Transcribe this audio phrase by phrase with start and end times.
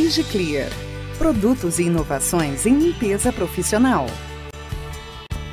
[0.00, 0.70] IgiClear.
[1.18, 4.06] Produtos e inovações em limpeza profissional.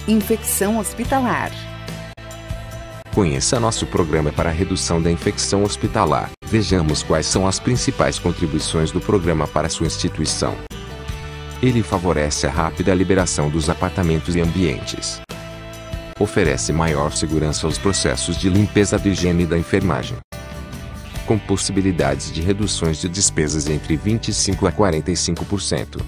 [0.08, 1.51] Infecção hospitalar.
[3.14, 6.30] Conheça nosso programa para redução da infecção hospitalar.
[6.46, 10.55] Vejamos quais são as principais contribuições do programa para sua instituição.
[11.61, 15.20] Ele favorece a rápida liberação dos apartamentos e ambientes.
[16.18, 20.18] Oferece maior segurança aos processos de limpeza de higiene da enfermagem.
[21.28, 26.02] Com possibilidades de reduções de despesas entre 25% a 45%.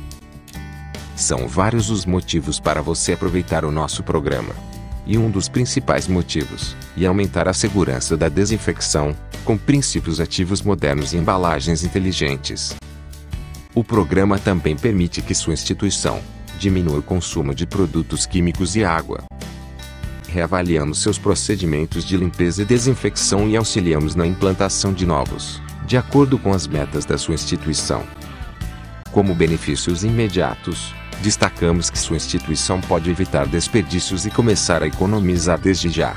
[1.15, 4.55] São vários os motivos para você aproveitar o nosso programa
[5.05, 11.13] e um dos principais motivos, e aumentar a segurança da desinfecção, com princípios ativos modernos
[11.13, 12.75] e embalagens inteligentes.
[13.73, 16.21] O programa também permite que sua instituição
[16.59, 19.23] diminua o consumo de produtos químicos e água.
[20.31, 26.37] Reavaliamos seus procedimentos de limpeza e desinfecção e auxiliamos na implantação de novos, de acordo
[26.37, 28.03] com as metas da sua instituição.
[29.11, 30.93] Como benefícios imediatos,
[31.23, 36.15] destacamos que sua instituição pode evitar desperdícios e começar a economizar desde já.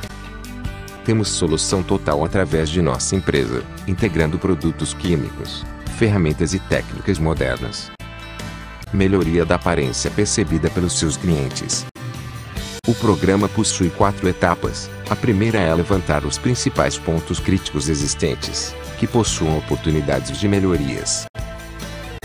[1.06, 5.64] Temos solução total através de nossa empresa, integrando produtos químicos,
[5.97, 7.91] ferramentas e técnicas modernas.
[8.92, 11.86] Melhoria da aparência percebida pelos seus clientes.
[12.84, 14.91] O programa possui quatro etapas.
[15.08, 21.25] A primeira é levantar os principais pontos críticos existentes, que possuam oportunidades de melhorias.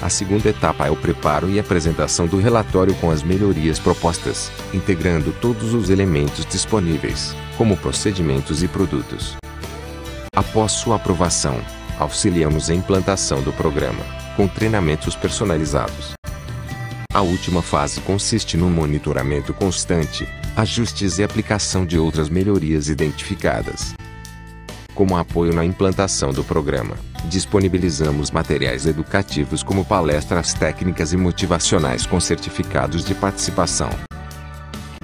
[0.02, 5.32] A segunda etapa é o preparo e apresentação do relatório com as melhorias propostas, integrando
[5.32, 9.36] todos os elementos disponíveis, como procedimentos e produtos.
[10.36, 11.62] Após sua aprovação,
[12.00, 14.04] auxiliamos a implantação do programa,
[14.36, 16.14] com treinamentos personalizados.
[17.14, 23.94] A última fase consiste no monitoramento constante, ajustes e aplicação de outras melhorias identificadas.
[24.96, 32.20] Como apoio na implantação do programa, disponibilizamos materiais educativos como palestras técnicas e motivacionais com
[32.20, 33.92] certificados de participação.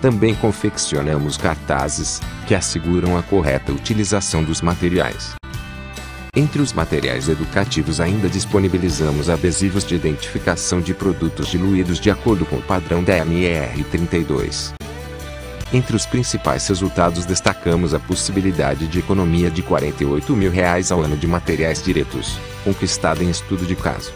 [0.02, 5.35] Também confeccionamos cartazes, que asseguram a correta utilização dos materiais.
[6.35, 12.56] Entre os materiais educativos ainda disponibilizamos adesivos de identificação de produtos diluídos de acordo com
[12.56, 14.74] o padrão da NR32.
[15.73, 21.17] Entre os principais resultados destacamos a possibilidade de economia de 48 mil reais ao ano
[21.17, 24.13] de materiais diretos, conquistada em estudo de caso.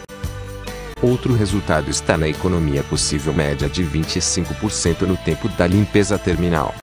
[1.02, 6.76] Outro resultado está na economia possível média de 25% no tempo da limpeza terminal.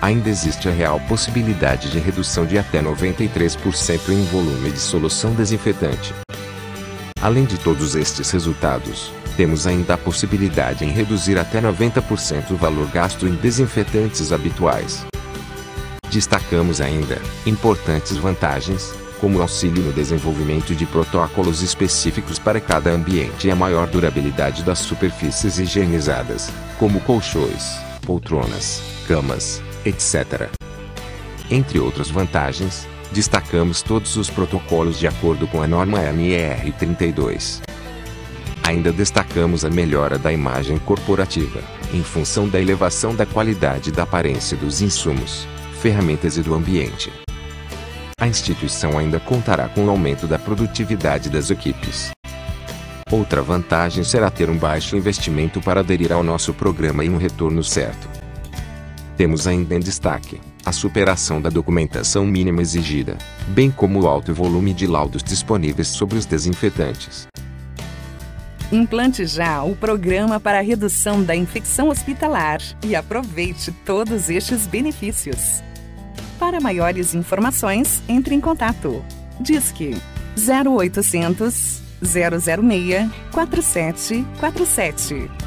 [0.00, 6.14] Ainda existe a real possibilidade de redução de até 93% em volume de solução desinfetante.
[7.20, 12.86] Além de todos estes resultados, temos ainda a possibilidade em reduzir até 90% o valor
[12.88, 15.06] gasto em desinfetantes habituais.
[16.10, 23.46] Destacamos ainda importantes vantagens, como o auxílio no desenvolvimento de protocolos específicos para cada ambiente
[23.46, 30.50] e a maior durabilidade das superfícies higienizadas, como colchões, poltronas, camas, etc.
[31.50, 37.62] Entre outras vantagens, destacamos todos os protocolos de acordo com a norma NR 32.
[38.72, 41.60] Ainda destacamos a melhora da imagem corporativa,
[41.92, 45.46] em função da elevação da qualidade da aparência dos insumos,
[45.82, 47.12] ferramentas e do ambiente.
[48.18, 52.12] A instituição ainda contará com o aumento da produtividade das equipes.
[53.10, 57.62] Outra vantagem será ter um baixo investimento para aderir ao nosso programa e um retorno
[57.62, 58.08] certo.
[59.18, 63.18] Temos ainda em destaque a superação da documentação mínima exigida,
[63.48, 67.30] bem como o alto volume de laudos disponíveis sobre os desinfetantes.
[68.72, 75.62] Implante já o programa para a redução da infecção hospitalar e aproveite todos estes benefícios.
[76.38, 79.04] Para maiores informações, entre em contato.
[79.38, 79.94] Disque
[80.38, 85.41] 0800 006 4747.